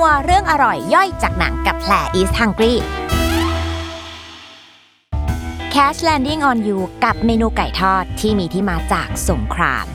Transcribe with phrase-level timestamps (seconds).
[0.00, 2.74] นัวเรื่องอร่อยย่อยจากหนังกับแผล East Hungry
[5.74, 9.86] Cash Landing on You กับเมนูไก่ทอดที่มีที่มาจากสงคราม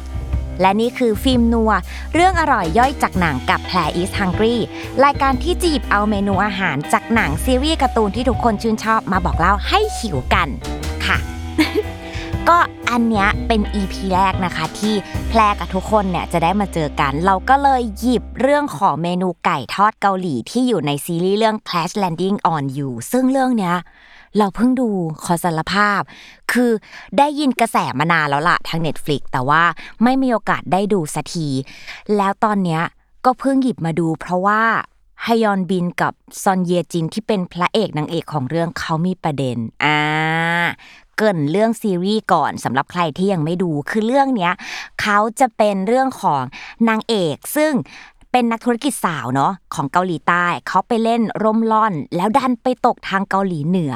[0.62, 1.72] และนี่คือฟิล์มนัว
[2.14, 4.56] เรื่องอร่อยย่อยจากหนังกับแผล East Hungry
[5.04, 10.48] รายการที่จีบเอาเมนูอาหารจากหนังซีรีส์การ์ตูนที่ทุกคนชื่นชอบมาบอกเล่าให้หิวกัน
[11.06, 11.18] ค่ะ
[12.50, 12.60] ก็
[12.92, 14.94] อันเนี้ยเป็น EP แรกนะคะ ที่
[15.30, 23.76] แพรกับทุกคนเนี่ยจะได้มาเจอกัน เราก็เลยหยิบเรื่องของเมนูไก่ทอดเกาหลีที่อยู่ในซีรีส์เรื่อง Clash Landing on You ซึ่งเรื่องเนี้ย
[24.38, 24.90] เราเพิ่งดู
[25.24, 26.02] ขอสารภาพ
[26.52, 26.72] คือ
[27.18, 29.64] ได้ยินกระแสมานานแล้วล่ะทาง Netflix แต่ว่า
[30.04, 31.48] ไม่มีโอกาสได้ดูสักที
[32.18, 32.82] แล้วตอนเนี้ย
[33.26, 34.62] ก็เพิ่งหยิบมาดู เพราะว่า
[35.26, 40.00] ฮยอนบินกับซอนเยจินที่เป็นพระเอกนางเอกของเรื่องเขามีประเด็น อ่า
[41.16, 44.54] เกรินเรื่องซีรีส์ก่อนสำหรับใครที่ยังไม่ดู คือเรื่องเนี้ย
[45.02, 46.42] เขาจะเป็นเรื่องของ
[46.90, 47.74] นางเอก ซึ่ง
[48.32, 53.94] เป็นนักธุรกิจสาวเนาะของเกาหลีใต้เขาไปเล่นร่มล่อน แล้วดันไปตกทางเกาหลีเหนือ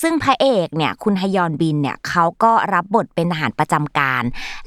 [0.00, 4.22] ซึ่งพระเอกเนี่ยคุณฮยอนบินเนี่ยเขาก็รับบทเป็นทหารประจำการ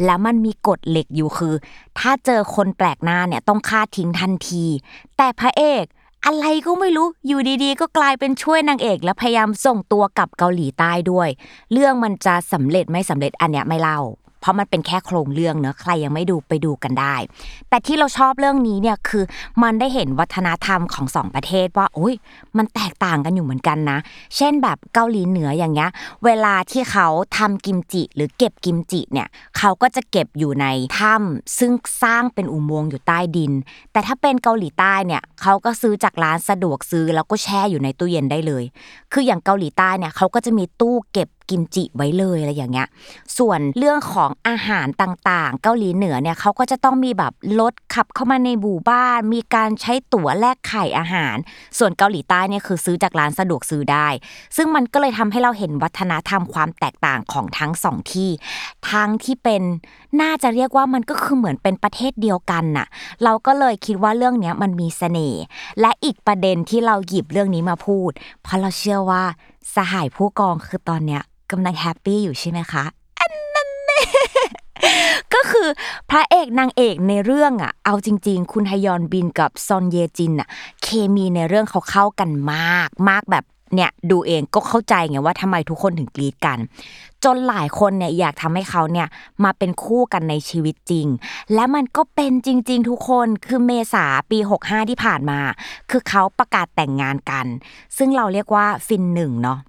[0.06, 1.56] แล้วมันมีกฎเหล็กอยู่คือ
[2.00, 4.66] ถ้าเจอคนแปลกหน้าเนี่ยต้องฆ่าทิ้งทันที
[5.18, 5.86] แต่พระเอก
[6.26, 11.30] อะไรก็ไม่รู้อยู่ดีๆ ก็กลายเป็นช่วยนางเอก และพยายามส่งตัวกลับเกาหลีใต้ด้วย
[11.72, 14.00] เรื่องมันจะสำเร็จไม่สำเร็จอันเนี้ยไม่เล่า
[14.44, 17.16] เพราะมันเป็นแค่โครงเรื่องเนอะใครยังไม่ดูไปดูกันได้
[17.70, 19.24] แต่ที่เราชอบเรื่องนี้เนี่ยคือ
[19.64, 22.14] มันได้เห็นวัฒนธรรมของสองประเทศว่าโอ้ย
[22.58, 24.00] มันแตกต่างกันอยู่เหมือนกันนะ
[24.36, 25.90] เช่นแบบเกาหลีเหนืออย่างเงี้ย
[26.26, 29.28] เวลาที่เขาทำกิมจิ หรือเก็บกิมจิเนี่ย
[29.58, 30.66] เขาก็จะเก็บอยู่ใน
[31.00, 31.72] ถ้ำซึ่ง
[32.04, 33.52] สร้างเป็นอุโมงค์อยู่ใต้ดิน
[33.92, 38.64] แต่ถ้าเป็นเกาหลีใต้เนี่ยเขาก็ซื้อจากร้านสะดวกซื้อแล้วก็แช่อยู่ในตู้เย็นได้เลย
[39.14, 42.88] คืออย่างเกาหลีใต้เนี่ยเขาก็จะมีตู้เก็บกิมจิไว้เลยอะไรอย่างเงี้ย
[43.38, 51.36] ส่วนเรื่องของอาหารต่างๆ เกาหลีเหนือเนี่ยเขาก็จะต้องมีแบบรถขับเข้ามาในหมู่บ้าน มีการใช้ตั๋วแลกไข่อาหาร
[51.78, 54.08] ส่วนเกาหลีใต้เนี่ยคือซื้อจากร้านสะดวกซื้อได้
[54.56, 58.30] ซึ่งมันก็เลยทำให้เราเห็นวัฒนธรรมความแตกต่างของทั้งสองที่
[58.92, 59.62] ทั้งที่เป็น
[60.22, 62.88] น่าจะเรียกว่ามันก็คือเหมือนเป็นประเทศเดียวกันน่ะ
[63.24, 65.42] เราก็เลยคิดว่าเรื่องเนี้ยมันมีเสน่ห์
[65.82, 68.12] และอีกประเด็นที่เราหยิบเรื่องนี้มาพูด
[68.44, 69.24] เพราะเราเชื่อว่า
[69.76, 72.84] สหายผู้กองคือตอนเนี้ยกำลัง happy อยู่ใช่ไหมคะ
[73.20, 74.02] อันนั้นแน่
[75.34, 75.68] ก็คือ
[76.10, 80.48] พระเอกนางเอกในเรื่องอะ เอาจริง ๆ คุณฮยอนบินกับซอนเยจินอะ
[80.84, 83.44] เคมีในเรื่องเขาเข้ากันมาก มากแบบ
[83.76, 86.60] เนี่ยดูเองก็เข้าใจไงว่าทำไมทุกคนถึงกรีดกัน
[87.24, 89.08] จนหลายคนเนี่ยอยากทำให้เขาเนี่ย
[89.44, 91.08] มาเป็นคู่กันในชีวิตจริง
[91.54, 95.40] และมันก็เป็นจริง ๆ ทุกคนคือเมษาปี 65 ที่ผ่านมา
[95.90, 97.46] คือเขาประกาศแต่งงานกัน
[97.98, 99.60] ซึ่งเราเรียกว่าฟินหนึ่งเนาะ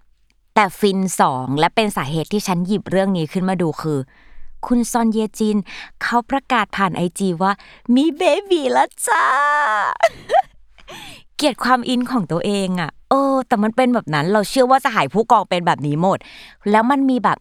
[0.55, 3.99] แต่ฟินสองและเป็นสาเหตุที่ฉันหยิบเรื่องนี้ขึ้นมาดูคือ
[4.67, 5.57] คุณซอนเยจิน
[6.03, 7.53] เขาประกาศผ่านไอจีว่า
[7.95, 9.27] มีเบบีแล้วจ้า
[11.37, 16.19] เกลียดความอินของตัวเองอะเออ แต่มันเป็นแบบนั้น เราเชื่อว่าสหายผู้กองเป็นแบบนี้หมด
[16.71, 17.39] แล้วมันมีแบบ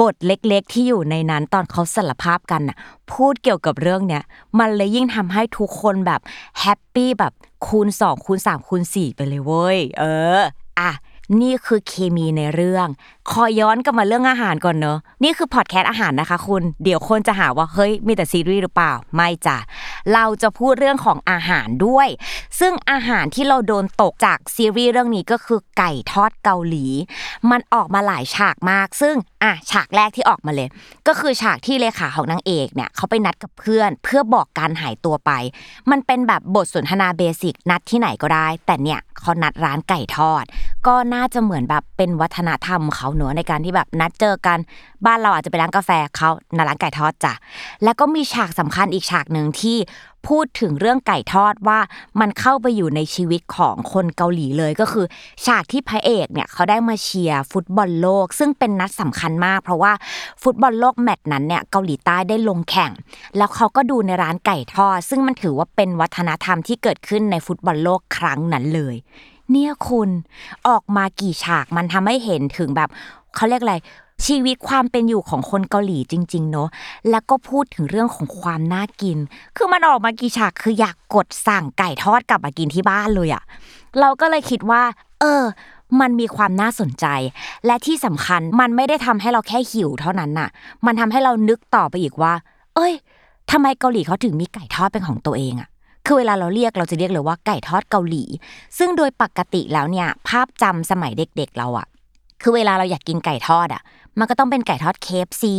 [0.00, 2.76] บทเล็กๆ ที่อยู่ในนั้นตอนเขาสารภาพกันน่ะ
[3.12, 4.22] พูดเกี่ยวกับเรื่องเนี้ย
[4.58, 6.20] มันเลยยิ่งทำให้ทุกคนแบบ
[6.60, 7.32] happy แบบ
[7.66, 10.04] คูณสองคูณสามคูณสี่ไปเลยเว้ย เอ
[10.38, 10.40] อ
[10.80, 10.90] อะ
[11.40, 12.88] นี่คือเคมีในเรื่อง
[13.34, 19.56] ขอย้อนกลับมาเรื่องอาหารก่อนเนอะนี่คือพอดแคสต์อาหารนะคะคุณเดี๋ยวคนจะหาว่าเฮ้ยมีแต่ซีรีส์หรือเปล่าไม่จ้ะ
[20.14, 22.08] เราจะพูดเรื่องของอาหารด้วย
[22.60, 26.86] ซึ่งอาหารที่เราโดนตกจากซีรีส์เรื่องนี้ก็คือไก่ทอดเกาหลี
[27.50, 30.68] มันออกมาหลายฉากมาก ซึ่งอะฉากแรกที่ออกมาเลย
[31.06, 35.30] ก็คือฉากที่เลขาของนางเอกเนี่ยเขาไปนัดกับเพื่อน เพื่อบอกการหายตัวไป
[35.90, 40.44] มันเป็นแบบบทสนทนาเบสิกนัดที่ไหนก็ได้ แต่เนี่ยเขานัดร้านไก่ทอด
[40.86, 44.58] ก็น่าน่าจะเหมือนแบบเป็นวัฒนธรรมเขาเนอในการที่แบบนัดเจอกัน
[45.06, 47.32] บ้านเราอาจจะไปร้านกาแฟเขาในร้านไก่ทอดจ้ะ
[47.84, 49.78] แล้วก็มีฉากสำคัญอีกฉากหนึ่งที่
[50.28, 51.78] พูดถึงเรื่องไก่ทอดว่า
[52.20, 55.06] มันเข้าไปอยู่ในชีวิตของคนเกาหลีเลยก็คือ
[55.46, 59.92] ฉากที่พระเอกเนี่ยเขาได้มาเชียร์ฟุตบอลโลก ซึ่งเป็นนัดสำคัญมาก เพราะว่า
[60.42, 62.90] ฟุตบอลโลกแมตช์นั้นเนี่ยเกาหลีใต้ได้ลงแข่ง
[63.36, 68.96] แล้วเขาก็ดูในร้านไก่ทอด ซึ่งมันถือว่าเป็นวัฒนธรรมที่เกิดขึ้นในฟุตบอลโลกครั้งนั้นเลย
[69.52, 70.08] เนี่ยคุณ
[70.68, 72.88] ออกมากี่ฉากมันทำให้เห็นถึงแบบ
[73.34, 73.76] เขาเรียกอะไร
[74.26, 76.68] ชีวิตความเป็นอยู่ของคนเกาหลีจริง ๆ เนอะ
[77.10, 79.18] แล้วก็พูดถึงเรื่องของความน่ากิน
[79.56, 83.42] คือมันออกมากี่ฉากคืออยากกดสั่งไก่ทอดกลับมากินที่บ้านเลยอะ
[84.00, 84.82] เราก็เลยคิดว่า
[85.20, 85.42] เออ
[86.00, 87.06] มันมีความน่าสนใจ
[87.66, 90.48] และที่สำคัญมันไม่ได้ทำให้เราแค่หิวเท่านั้นน่ะ
[90.86, 92.32] มันทำให้เรานึกต่อไปอีกว่า
[92.74, 92.92] เอ้ย
[93.50, 95.69] ทำไมเกาหลีเขาถึงมีไก่ทอดเป็นของตัวเองอะ
[96.06, 98.24] คือเวลาเราเรียกเราจะเรียกเลยว่าไก่ทอดเกาหลี
[98.78, 101.86] ซึ่งโดยปกติแล้วเนี่ยภาพจำสมัยเด็กๆเราอะ
[102.42, 103.82] คือเวลาเราอยากกินไก่ทอดอะ
[104.18, 105.54] มันก็ต้องเป็นไก่ทอดเคฟซี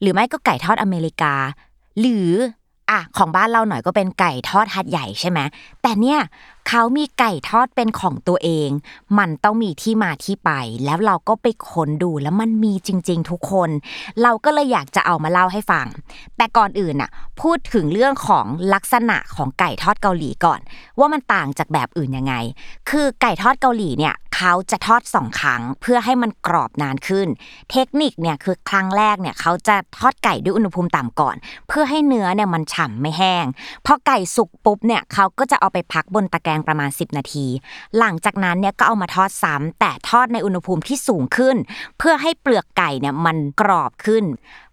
[0.00, 1.34] หรือไม่ก็ไก่ทอดอเมริกา
[2.00, 2.30] หรือ
[2.90, 5.38] อะของบ้านเราหน่อยก็เป็นไก่ทอดหัดใหญ่ใช่ไหม
[5.82, 6.18] แต่เนี่ย
[6.68, 8.70] เขามีไก่ทอดเป็นของตัวเอง
[9.18, 10.50] มันต้องมีที่มาที่ไป
[10.84, 13.70] แล้วเราก็ไปค้นดูแล้วมันมีจริง ๆ ทุกคน
[14.22, 15.86] เราก็เลยอยากจะเอามาเล่าให้ฟัง
[16.36, 17.10] แต่ก่อนอื่นน่ะ
[17.40, 20.60] พูดถึงเรื่องของลักษณะของไก่ทอดเกาหลีก่อน
[20.98, 22.34] ว่ามันต่างจากแบบอื่นยังไง
[22.90, 27.28] คือไก่ทอดเกาหลีเนี่ยเขาจะทอดสองครั้งเพื่อให้มันกรอบนานขึ้น
[27.70, 31.36] เทคนิคเนี่ยคือครั้งแรกเนี่ยเขาจะทอดไก่ด้วยอุณหภูมิต่ำก่อน
[31.68, 33.44] เพื่อให้เนื้อเนี่ยมันฉ่ำไม่แห้ง
[33.86, 37.46] พอไก่สุกปุ๊บเนี่ยเขาก็จะเอาไปพักบนตะแกรงประมาณ 10 นาที
[37.98, 41.56] หลังจากนั้นเนี่ยก็เอามาทอดซ้ำแต่ทอดในอุณหภูมิที่สูงขึ้น
[41.98, 44.26] เพื่อให้เปลือกไก่เนี่ยมันกรอบขึ้น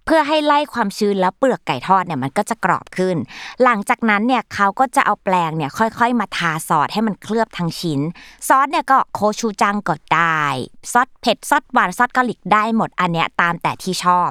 [0.06, 3.16] เพื่อให้ไล่ความชื้นแล้วเปลือกไก่ทอดเนี่ยมันก็จะกรอบขึ้น
[3.64, 8.00] หลังจากนั้นเนี่ยเขาก็จะเอาแปลงเนี่ยค่อยๆ มาทาซอสให้มันเคลือบทั้งชิ้น
[8.48, 10.44] ซอสเนี่ยก็โคชูจังก็ได้
[10.92, 14.30] ซอสเผ็ดซอสหวานซอสเกาหลีได้หมดอันเนี้ยตามแต่ที่ชอบ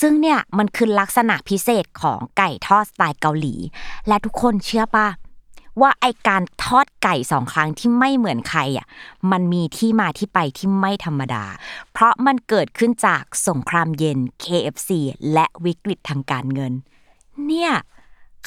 [0.00, 3.54] ซึ่งเนี่ยมันคือลักษณะพิเศษของไก่ทอดสไตล์เกาหลี
[4.08, 5.08] และทุกคนเชื่อปะ
[5.80, 8.86] ว่าไอการทอดไก่สองครั้งที่ไม่เหมือนใครอะ
[9.30, 11.44] มันมีที่มาที่ไปที่ไม่ธรรมดา
[11.92, 14.90] เพราะมันเกิดขึ้นจากสงครามเย็น KFC
[15.32, 16.72] และวิกฤตทางการเงิน
[17.46, 17.72] เนี่ย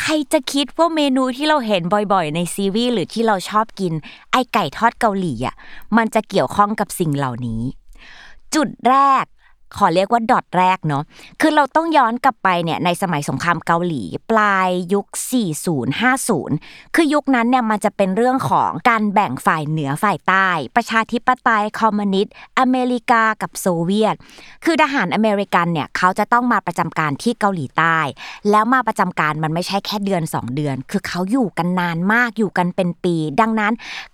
[0.02, 1.82] ใครจะคิดว่าเมนูที่เราเห็น
[2.14, 3.94] บ่อยๆ ในซีรีส์หรือที่เราชอบกิน
[4.32, 5.56] ไอไก่ทอดเกาหลีอะ
[5.98, 7.62] มันจะเกี่ยวข้องกับสิ่งเหล่านี้
[8.56, 9.26] จุดแรก
[9.76, 11.04] ขอเรียกว่าดอทแรกเนาะ
[11.42, 15.08] คือเราต้องย้อนกลับไปเนี่ยในสมัยสงครามเกาหลี ปลายยุค
[15.82, 24.16] 40-50 คือยุคนั้นเนี่ยมันจะเป็นเรื่องของการแบ่งฝ่ายเหนือฝ่ายใต้ ประชาธิปไตยคอมมิวนิสต์อเมริกากับโซเวียต
[24.66, 27.98] คือทหารอเมริกันเนี่ยเขาจะต้องมาประจำการที่เกาหลีใต้
[28.52, 33.74] แล้วมาประจำการมันไม่ใช่แค่เดือน 2 เดือน คือเขาอยู่กันนานมากอยู่กันเป็นปี ดังนั้น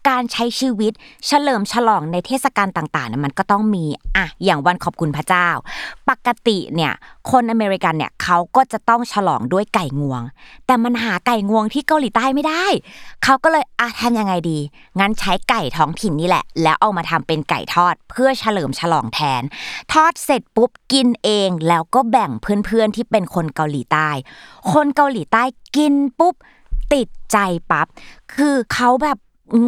[0.10, 0.94] การใช้ชีวิต
[1.28, 3.86] เฉลิมฉลองในเทศกาลต่างๆเนี่ยมันก็ต้องมี
[4.18, 5.43] อะอย่างวันขอบคุณพระเจ้า
[6.10, 6.94] ปกติเนี่ย
[7.32, 10.22] คนอเมริกันเนี่ยเขาก็จะต้องฉลองด้วยไก่งวง
[10.66, 12.66] แต่มันหาไก่งวงที่เกาหลีใต้ไม่ได้
[13.24, 14.60] เขาก็เลยอะทำยังไงดี
[15.00, 19.42] งั้นใช้ไก่ท้องถิ่นนี่แหละ แล้วเอามาทำเป็นไก่ทอดเพื่อเฉลิมฉลองแทน
[19.94, 24.10] ทอดเสร็จปุ๊บกินเองแล้วก็แบ่งเพื่อนๆที่เป็นคนเกาหลีใต้
[24.72, 25.44] คนเกาหลีใต้
[25.76, 26.36] กินปุ๊บ
[26.94, 27.38] ติดใจ
[27.72, 27.88] ปั๊บ
[28.36, 29.18] คือเขาแบบ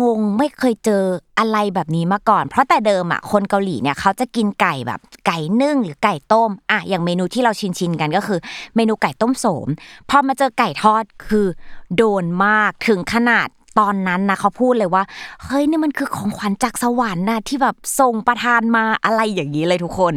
[0.02, 1.04] งงไม่เคยเจอ
[1.40, 8.40] อะไรแบบนี้มาก่อน เพราะแต่เดิมอะคนเกาหลีเนี่ยเขาจะกินไก่แบบไก่นึ่งหรือไก่ต้มอะอย่างเมนูที่เราชินชินกันก็คือ
[8.76, 9.68] เมนูไก่ต้มโสม
[10.10, 11.48] พอมาเจอไก่ทอดคือ
[11.96, 13.48] โดนมากถึงขนาด
[13.80, 15.04] ตอนนั้นนะเขาพูดเลยว่า
[15.44, 20.14] เฮ้ยนี่มันคือของขวัญจากสวรรค์นะที่แบบส่งประทานมาอะไรอย่างนี้เลยทุกคน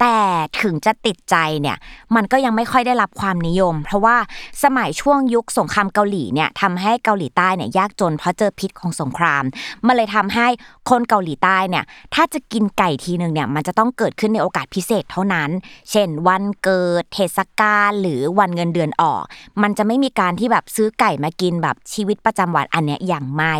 [0.00, 0.18] แต่
[0.62, 1.76] ถึงจะติดใจเนี่ย
[2.14, 4.16] มันก็ยังไม่ค่อยได้รับความนิยม เพราะว่า
[4.64, 9.44] สมัยช่วงยุคสงครามเกาหลีเนี่ยทำให้เกาหลีใต้เนี่ยยากจนเพราะเจอพิษของสงคราม
[9.86, 10.46] มันเลยทำให้
[10.90, 11.84] คนเกาหลีใต้เนี่ย
[12.14, 15.50] ถ้าจะกินไก่ทีหนึ่งเนี่ยมันจะต้องเกิดขึ้นในโอกาสพิเศษเท่านั้น
[15.90, 19.22] เช่น วันเกิดเทศกาลหรือวันเงินเดือนออก
[19.62, 23.54] มันจะไม่มีการที่แบบซื้อไก่มากินแบบชีวิตประจำวันอันเนี้ยอย่างไม่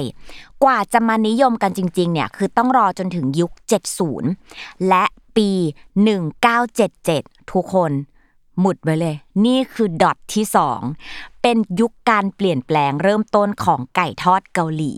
[0.65, 3.53] กว่าจะมานิยมกันจริงๆเนี่ยคือต้องรอจนถึงยุค
[4.21, 5.05] 70 และ
[5.37, 5.51] ปี
[6.71, 7.93] 1977 ทุกคน
[8.61, 9.17] หมุดไว้เลย
[9.47, 10.45] นี่คือดอทที่
[10.95, 14.93] 2เป็นยุคการเปลี่ยนแปลงเริ่มต้นของไก่ทอดเกาหลี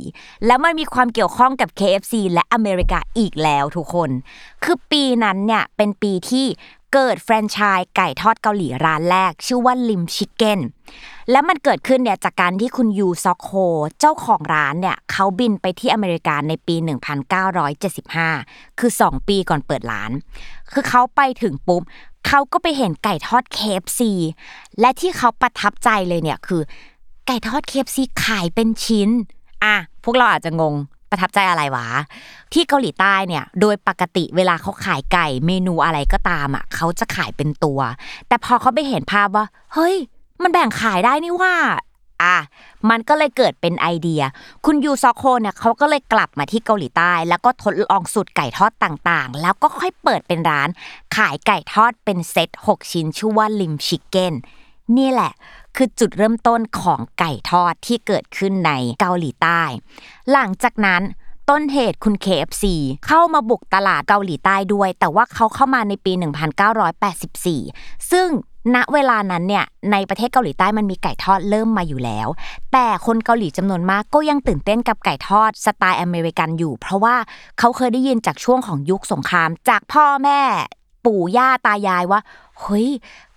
[0.46, 4.10] แล้วมันมีความเกี่ยวข้องกับ KFC และอเมริกาอีกแล้วทุกคน
[4.64, 6.46] คือปีนั้นเนี่ยเป็นปีที่
[6.92, 10.60] เกิดแฟรนไชส์ไก่ทอดเกาหลีร้านแรก ชื่อว่าลิมชิคเก้น
[11.30, 13.52] และมันเกิดขึ้นเนี่ยจากการที่คุณยูซอกโฮ
[14.00, 16.76] เจ้าของร้านเนี่ยเขาบินไปที่อเมริกาในปี
[17.56, 20.10] 1975 คือ 2 ปีก่อนเปิดร้าน
[20.72, 21.82] คือเขาไปถึงปุ๊บ
[22.26, 24.00] เขาก็ไปเห็นไก่ทอด KFC
[24.80, 26.62] และที่เขาประทับใจเลยเนี่ยคือ
[27.26, 29.08] ไก่ทอด KFC ขายเป็นชิ้น
[29.64, 30.74] อะพวกเราอาจจะงง
[31.10, 31.86] ประทับใจอะไรวะ
[32.52, 37.80] ที่เกาหลีใต้เนี่ย โดยปกติเวลาเขาขายไก่เมนูอะไรก็ตามอะเขาจะขายเป็นตัว
[38.28, 39.96] แต่พอเขาไปเห็นภาพว่า เฮ้ย
[40.42, 41.54] มันแบ่งขายได้นี่ว่า
[42.22, 42.36] อะ
[42.90, 44.22] มันก็เลยเกิดเป็นไอเดีย
[44.66, 50.68] คุณยูซอกโฮเนี่ยเขาก็เลยกลับมาที่เกาหลีใต้ แล้วก็ทดลองสูตรไก่ทอดต่างๆ แล้วก็ค่อยเปิดเป็นร้าน
[51.16, 54.34] ขายไก่ทอดเป็นเซต6 ชิ้นชื่อว่าลิมชิคเก้น
[54.98, 55.32] นี่แหละ
[55.80, 59.62] คือจุดเริ่มต้นของไก่ทอดที่เกิดขึ้นในเกาหลีใต้
[60.32, 61.02] หลังจากนั้น
[61.50, 62.64] ต้นเหตุคุณ KFC
[63.06, 66.12] เข้ามาบุกตลาดเกาหลีใต้ด้วย แต่ว่าเขาเข้ามาในปี
[67.30, 68.28] 1984 ซึ่ง
[68.74, 72.28] ณเวลานั้นเนี่ยในประเทศเกาหลีใต้มันมีไก่ทอดเริ่มมาอยู่แล้ว
[72.72, 77.16] แต่คนเกาหลีจำนวนมากก็ยังตื่นเต้นกับไก่ทอดสไตล์อเมริกันอยู่ เพราะว่า
[77.58, 80.40] เขาเคยได้ยินจากช่วงของยุคสงคราม จากพ่อแม่
[81.04, 82.20] ปู่ย่าตายายว่า
[82.60, 82.88] เฮ้ย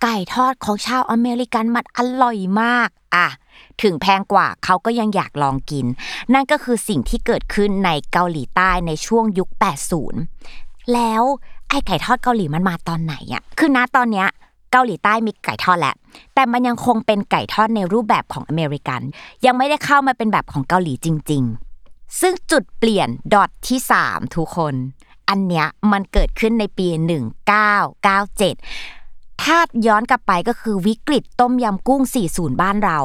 [0.01, 3.27] ไก่ทอดของชาวอเมริกันมันอร่อยมากอะ
[3.81, 5.85] ถึงแพงกว่าเขาก็ยังอยากลองกิน
[6.33, 9.49] นั่นก็คือสิ่งที่เกิดขึ้นในเกาหลีใต้ในช่วงยุค
[10.21, 11.23] 80 แล้ว
[11.69, 14.27] ไอ้ไก่ทอดเกาหลีมันมาตอนไหนอะคือณตอนเนี้ย
[14.71, 15.95] เกาหลีใต้มีไก่ทอดแหละ
[16.33, 19.01] แต่มันยังคงเป็นไก่ทอดในรูปแบบของอเมริกัน
[19.45, 21.43] ยังไม่ได้เข้ามาเป็นแบบของเกาหลีจริง
[21.81, 24.75] ๆ ซึ่งจุดเปลี่ยนดอทที่ 3 ทุกคน
[25.31, 26.87] อันเนี้ยมันเกิดขึ้นในปี
[28.53, 29.57] 1997 ถ้า
[29.87, 32.99] ย้อนกลับไปก็คือวิกฤตต้มยำกุ้ง 40 บ้านเรา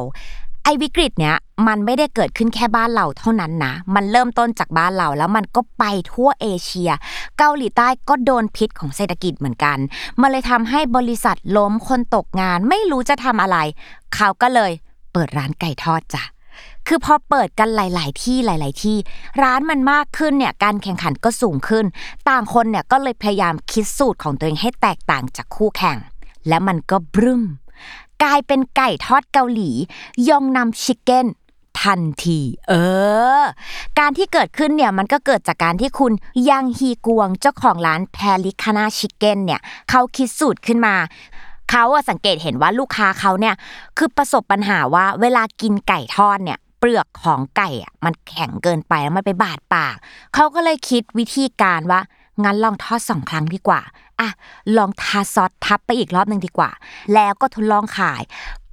[0.64, 6.90] ไอ้วิกฤตเนี้ยมันไม่ได้เกิดขึ้นแค่บ้านเราเท่านั้นนะ มันเริ่มต้นจากบ้านเราแล้วมันก็ไปทั่วเอเชีย
[7.38, 9.78] เกาหลีใต้ก็โดนพิษของเศรษฐกิจเหมือนกัน
[10.20, 13.58] มันเลยทำให้บริษัทล้มคนตกงานไม่รู้จะทำอะไร
[14.14, 14.72] เขาก็เลย
[15.12, 16.22] เปิดร้านไก่ทอดจ้ะ
[16.86, 18.96] คือพอเปิดกันหลาย ๆ ที่หลาย ๆ ที่
[19.42, 21.84] ร้านมันมากขึ้นเนี่ยการแข่งขันก็สูงขึ้น
[22.28, 25.98] ต่างคนเนี่ยก็เลยพยายามคิดสูตรของตัวเองให้แตกต่างจากคู่แข่ง
[26.48, 27.42] และมันก็บรึ้ม
[28.22, 29.70] กลายเป็นไก่ทอดเกาหลี
[30.28, 31.26] ยองนำชิคเก้น
[31.82, 32.72] ทันที เอ
[33.40, 33.44] อ
[33.98, 36.12] การที่เกิดขึ้นเนี่ยมันก็เกิดจากการที่คุณ
[36.50, 39.60] ยังฮีกวงเจ้าของร้านแพลิคานาชิคเก้นเนี่ย
[39.90, 40.94] เขาคิดสูตรขึ้นมา
[41.70, 43.54] เขาอะสังเกตเห็นว่าลูกค้าเขาเนี่ย
[43.98, 49.96] คือประสบปัญหาว่าเวลากินไก่ทอดเนี่ยเปลือกของไก่อะมันแข็งเกินไปแล้วมันไปบาดปาก
[50.34, 52.00] เขาก็เลยคิดวิธีการว่า
[52.44, 53.80] งั้นลองทอดสองครั้งดีกว่า
[54.20, 54.28] อะ
[54.76, 56.70] ลองทาซอสทับไปอีกรอบหนึ่งดีกว่า
[57.14, 58.22] แล้วก็ทดลองขาย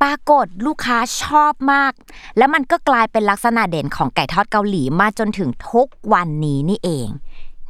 [0.02, 1.92] ปรากฏลูกค้าชอบมาก
[2.38, 7.08] แล้วมันก็กลายเป็นลักษณะเด่นของไก่ทอดเกาหลีมาจนถึงทุกวันนี้นี่เอง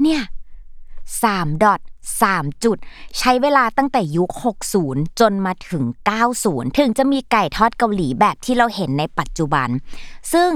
[0.01, 0.21] เนี่ย
[0.91, 1.79] 3ดอท
[2.11, 2.77] 3 จุด
[3.17, 4.29] ใช้เวลาตั้งแต่ยุค
[4.79, 5.83] 60 จนมาถึง
[6.31, 9.69] 90 ถึงจะมีไก่ทอดเกาหลีแบบที่เราเห็นในปัจจุบัน
[10.33, 10.49] ซึ่ง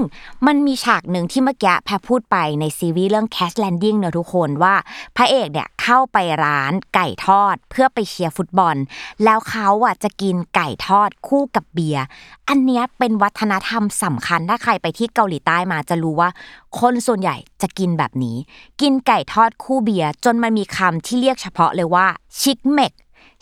[0.46, 4.74] มันมีฉากหนึ่งที่เมื่อกี้แพพูดไปในซีรีส์เรื่อง Cash Landing เนอะทุกคนว่า
[5.16, 8.76] พระเอกเนี่ยเข้าไปร้านไก่ทอดเพื่อไปเชียร์ฟุตบอล
[9.24, 12.04] แล้วเขาอะจะกินไก่ทอดคู่กับเบียร์
[12.48, 16.30] อันเนี้ยเป็นวัฒนธรรมสำคัญถ้าใครไปที่เกาหลีใต้มาจะรู้ว่า
[16.80, 18.36] คนส่วนใหญ่จะกินแบบนี้
[18.80, 22.06] กินไก่ทอดคู่เบียร์จนมันมีคำที่เรียกเฉพาะเลยว่า
[22.40, 22.92] 치맥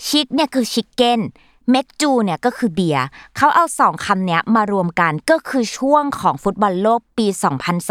[0.07, 1.21] 치 เนี่ยคือ chicken
[1.71, 3.05] 맥주 เนี่ยก็คือเบียร์
[3.37, 7.27] เขาเอาสองคำเนี้ยมารวมกันก็คือช่วงของฟุตบอลโลกปี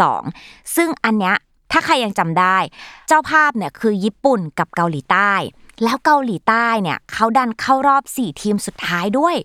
[0.06, 1.36] 2002 ซึ่งอันเนี้ย
[1.72, 2.56] ถ้าใครยังจำได้
[3.08, 5.32] เจ้าภาพเนี่ยคือญี่ปุ่นกับเกาหลีใต้
[5.84, 9.36] แล้วเกาหลีใต้เนี่ยเขาดันเข้ารอบ 4 ทีมสุดท้ายด้วย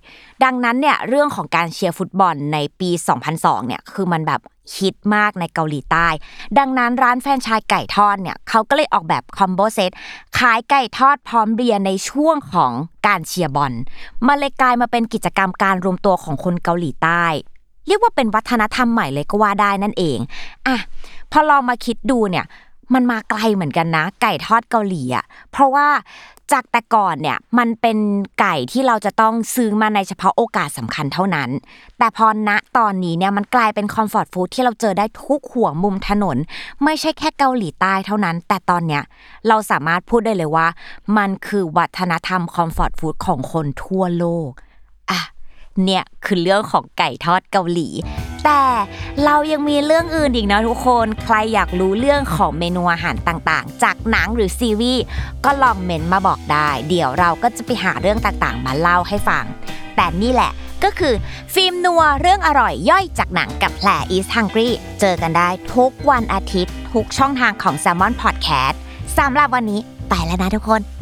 [0.44, 2.90] ดังนั้นเนี่ยเรื่องของการเชียร์ฟุตบอลในปี
[3.30, 4.42] 2002 เนี่ยคือมันแบบ
[4.76, 6.08] ฮิตมากในเกาหลีใต้
[6.58, 9.92] ดังนั้นร้านแฟรนไชส์ไก่ทอดเนี่ยเขาก็เลยออกแบบ combo set
[10.40, 12.72] ขายไก่ทอดพร้อมเบียร์ในช่วงของ
[13.08, 13.74] การเชียร์บอล
[14.28, 17.26] มาเลยกลายมาเป็นกิจกรรมการรวมตัวของคนเกาหลีใต้
[17.88, 20.18] เรียกว่าเป็นวัฒนธรรมใหม่เลยก็ว่าได้นั่นเอง
[20.68, 20.78] อะ
[21.32, 22.46] พอลองมาคิดดูเนี่ย
[22.94, 25.88] มันมาไกลเหมือนกันนะ ไก่ทอดเกาหลีอะเพราะว่า
[26.52, 27.98] จากแต่ก่อนเนี่ยมันเป็น
[28.40, 31.50] ไก่ที่เราจะต้องซื้อมาในเฉพาะโอกาสสำคัญเท่านั้น
[31.98, 36.38] แต่พอณตอนนี้เนี่ยมันกลายเป็นคอมฟอร์ตฟู้ดที่เราเจอได้ทุกหัวมุมถนน
[36.84, 39.04] ไม่ใช่แค่เกาหลีใต้เท่านั้น แต่ตอนเนี้ย
[39.48, 40.68] เราสามารถพูดได้เลยว่า
[41.18, 44.52] มันคือวัฒนธรรมคอมฟอร์ตฟู้ดของคนทั่วโลก
[45.12, 45.20] อะ
[45.86, 47.90] เนี่ยคือเรื่องของไก่ทอดเกาหลี
[48.46, 48.64] แต่
[49.26, 55.04] เรายังมีเรื่องอื่นอีกนะทุกคน ใครอยากรู้เรื่องของเมนูอาหารต่างๆ จากหนังหรือซีรีส์
[55.46, 59.46] ก็ลองเมนมาบอกได้ เดี๋ยวเราก็จะไปหาเรื่องต่างๆ มาเล่าให้ฟัง
[59.96, 60.52] แต่นี่แหละ
[60.84, 61.14] ก็คือ
[61.54, 64.70] ฟิล์มนัวเรื่องอร่อยย่อยจากหนังกับแผล East Hungry
[65.00, 68.76] เจอกันได้ทุกวันอาทิตย์ ทุกช่องทางของ s ซ l m o n Podcast
[69.18, 71.01] สำหรับวันนี้ไปแล้วนะทุกคน